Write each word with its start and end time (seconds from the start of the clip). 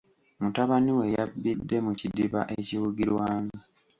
Mutabani 0.41 0.91
we 0.97 1.05
yabbidde 1.15 1.75
mu 1.85 1.91
kidiba 1.99 2.41
ekiwugirwamu. 2.57 3.55